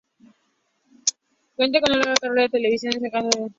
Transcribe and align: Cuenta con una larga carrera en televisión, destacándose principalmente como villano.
Cuenta 1.55 1.79
con 1.79 1.91
una 1.91 1.99
larga 1.99 2.15
carrera 2.19 2.45
en 2.45 2.51
televisión, 2.51 2.91
destacándose 2.93 3.01
principalmente 3.01 3.11
como 3.37 3.45
villano. 3.45 3.49